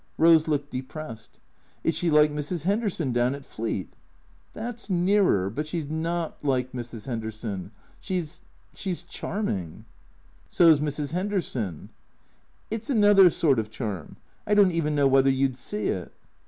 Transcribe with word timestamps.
Eose 0.19 0.47
looked 0.47 0.71
depressed." 0.71 1.39
Is 1.83 1.93
she 1.93 2.09
like 2.09 2.31
Mrs. 2.31 2.65
'Enderson 2.65 3.11
down 3.11 3.35
at 3.35 3.45
Elect?"" 3.59 3.95
That 4.55 4.79
's 4.79 4.89
nearer. 4.89 5.51
But 5.51 5.67
she 5.67 5.79
's 5.81 5.91
not 5.91 6.43
like 6.43 6.71
Mrs. 6.71 7.05
Henderson. 7.05 7.69
She 7.99 8.17
's— 8.19 8.41
she 8.73 8.95
's 8.95 9.03
charming."" 9.03 9.85
So 10.57 10.73
's 10.73 10.79
Mrs. 10.79 11.13
'Enderson."" 11.13 11.89
It 12.71 12.83
's 12.83 12.89
another 12.89 13.29
sort 13.29 13.59
of 13.59 13.69
charm, 13.69 14.15
I 14.47 14.55
don't 14.55 14.71
even 14.71 14.95
know 14.95 15.07
whether 15.07 15.29
you 15.29 15.49
'd 15.49 15.55
see 15.55 15.85
it." 15.89 16.11